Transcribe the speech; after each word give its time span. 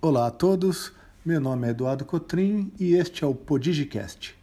Olá 0.00 0.28
a 0.28 0.30
todos, 0.30 0.92
meu 1.26 1.40
nome 1.40 1.66
é 1.66 1.70
Eduardo 1.70 2.04
Cotrim 2.04 2.72
e 2.78 2.94
este 2.94 3.24
é 3.24 3.26
o 3.26 3.34
Podigicast. 3.34 4.38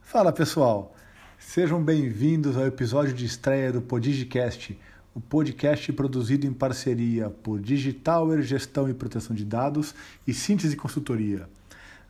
Fala 0.00 0.32
pessoal, 0.32 0.94
sejam 1.40 1.82
bem-vindos 1.82 2.56
ao 2.56 2.64
episódio 2.64 3.12
de 3.12 3.26
estreia 3.26 3.72
do 3.72 3.82
Podigicast, 3.82 4.78
o 5.12 5.20
podcast 5.20 5.92
produzido 5.92 6.46
em 6.46 6.52
parceria 6.52 7.30
por 7.30 7.58
Digitower 7.58 8.42
Gestão 8.42 8.88
e 8.88 8.94
Proteção 8.94 9.34
de 9.34 9.44
Dados 9.44 9.92
e 10.24 10.32
Síntese 10.32 10.76
Consultoria. 10.76 11.48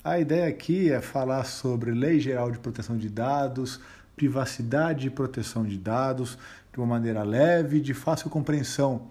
A 0.04 0.20
ideia 0.20 0.46
aqui 0.46 0.92
é 0.92 1.00
falar 1.00 1.44
sobre 1.44 1.92
Lei 1.92 2.20
Geral 2.20 2.50
de 2.50 2.58
Proteção 2.58 2.98
de 2.98 3.08
Dados, 3.08 3.80
privacidade 4.14 5.06
e 5.06 5.10
proteção 5.10 5.64
de 5.64 5.78
dados 5.78 6.36
de 6.70 6.78
uma 6.78 6.86
maneira 6.86 7.22
leve 7.22 7.78
e 7.78 7.80
de 7.80 7.94
fácil 7.94 8.28
compreensão 8.28 9.08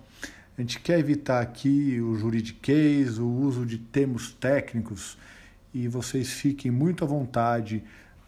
a 0.61 0.63
gente 0.63 0.79
quer 0.79 0.97
evitar 0.99 1.41
aqui 1.41 1.99
o 1.99 2.15
juridiquês, 2.15 3.17
o 3.17 3.27
uso 3.27 3.65
de 3.65 3.79
termos 3.79 4.31
técnicos 4.31 5.17
e 5.73 5.87
vocês 5.87 6.29
fiquem 6.29 6.69
muito 6.69 7.03
à 7.03 7.07
vontade 7.07 7.83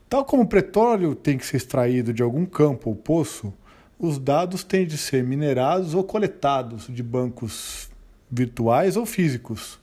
Tal 0.07 0.23
como 0.23 0.43
o 0.43 0.47
petróleo 0.47 1.15
tem 1.15 1.37
que 1.37 1.45
ser 1.45 1.57
extraído 1.57 2.13
de 2.13 2.21
algum 2.21 2.45
campo 2.45 2.89
ou 2.89 2.95
poço, 2.95 3.53
os 3.97 4.19
dados 4.19 4.63
têm 4.63 4.85
de 4.85 4.97
ser 4.97 5.23
minerados 5.23 5.93
ou 5.95 6.03
coletados 6.03 6.87
de 6.87 7.01
bancos 7.01 7.89
virtuais 8.29 8.95
ou 8.95 9.05
físicos, 9.05 9.79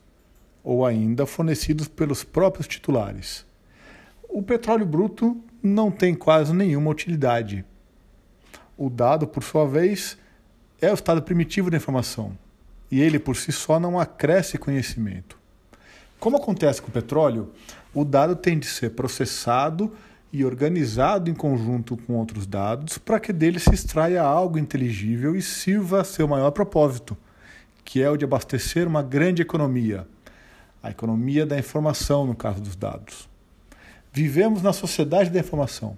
ou 0.62 0.84
ainda 0.84 1.26
fornecidos 1.26 1.88
pelos 1.88 2.22
próprios 2.24 2.68
titulares 2.68 3.47
o 4.38 4.42
petróleo 4.42 4.86
bruto 4.86 5.36
não 5.60 5.90
tem 5.90 6.14
quase 6.14 6.54
nenhuma 6.54 6.92
utilidade. 6.92 7.64
O 8.76 8.88
dado, 8.88 9.26
por 9.26 9.42
sua 9.42 9.66
vez, 9.66 10.16
é 10.80 10.92
o 10.92 10.94
estado 10.94 11.20
primitivo 11.22 11.68
da 11.68 11.76
informação, 11.76 12.38
e 12.88 13.00
ele 13.00 13.18
por 13.18 13.34
si 13.34 13.50
só 13.50 13.80
não 13.80 13.98
acresce 13.98 14.56
conhecimento. 14.56 15.36
Como 16.20 16.36
acontece 16.36 16.80
com 16.80 16.86
o 16.86 16.92
petróleo, 16.92 17.50
o 17.92 18.04
dado 18.04 18.36
tem 18.36 18.56
de 18.56 18.66
ser 18.66 18.90
processado 18.90 19.92
e 20.32 20.44
organizado 20.44 21.28
em 21.28 21.34
conjunto 21.34 21.96
com 21.96 22.14
outros 22.14 22.46
dados 22.46 22.96
para 22.96 23.18
que 23.18 23.32
dele 23.32 23.58
se 23.58 23.74
extraia 23.74 24.22
algo 24.22 24.56
inteligível 24.56 25.34
e 25.34 25.42
sirva 25.42 26.02
a 26.02 26.04
seu 26.04 26.28
maior 26.28 26.52
propósito, 26.52 27.16
que 27.84 28.00
é 28.00 28.08
o 28.08 28.16
de 28.16 28.24
abastecer 28.24 28.86
uma 28.86 29.02
grande 29.02 29.42
economia, 29.42 30.06
a 30.80 30.92
economia 30.92 31.44
da 31.44 31.58
informação 31.58 32.24
no 32.24 32.36
caso 32.36 32.60
dos 32.60 32.76
dados. 32.76 33.28
Vivemos 34.12 34.62
na 34.62 34.72
sociedade 34.72 35.30
da 35.30 35.38
informação. 35.38 35.96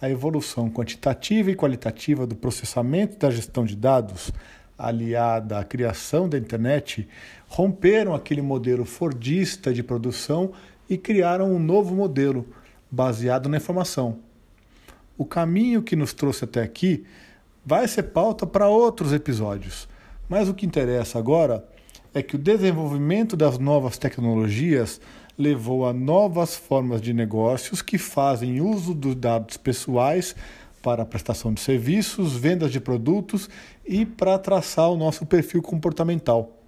A 0.00 0.10
evolução 0.10 0.70
quantitativa 0.70 1.50
e 1.50 1.54
qualitativa 1.54 2.26
do 2.26 2.34
processamento 2.34 3.14
e 3.14 3.18
da 3.18 3.30
gestão 3.30 3.64
de 3.64 3.76
dados, 3.76 4.32
aliada 4.76 5.58
à 5.58 5.64
criação 5.64 6.28
da 6.28 6.38
internet, 6.38 7.08
romperam 7.46 8.14
aquele 8.14 8.42
modelo 8.42 8.84
fordista 8.84 9.72
de 9.72 9.82
produção 9.82 10.52
e 10.88 10.96
criaram 10.96 11.52
um 11.52 11.58
novo 11.58 11.94
modelo 11.94 12.46
baseado 12.90 13.48
na 13.48 13.56
informação. 13.56 14.18
O 15.16 15.24
caminho 15.24 15.82
que 15.82 15.96
nos 15.96 16.12
trouxe 16.12 16.44
até 16.44 16.62
aqui 16.62 17.04
vai 17.64 17.86
ser 17.88 18.04
pauta 18.04 18.46
para 18.46 18.68
outros 18.68 19.12
episódios, 19.12 19.88
mas 20.28 20.48
o 20.48 20.54
que 20.54 20.66
interessa 20.66 21.18
agora 21.18 21.64
é 22.14 22.22
que 22.22 22.36
o 22.36 22.38
desenvolvimento 22.38 23.36
das 23.36 23.58
novas 23.58 23.98
tecnologias 23.98 25.00
levou 25.38 25.86
a 25.86 25.92
novas 25.92 26.56
formas 26.56 27.00
de 27.00 27.12
negócios 27.12 27.80
que 27.80 27.96
fazem 27.96 28.60
uso 28.60 28.94
dos 28.94 29.14
dados 29.14 29.56
pessoais 29.56 30.34
para 30.82 31.02
a 31.02 31.06
prestação 31.06 31.52
de 31.52 31.60
serviços, 31.60 32.36
vendas 32.36 32.72
de 32.72 32.80
produtos 32.80 33.48
e 33.86 34.04
para 34.04 34.38
traçar 34.38 34.90
o 34.90 34.96
nosso 34.96 35.26
perfil 35.26 35.62
comportamental. 35.62 36.58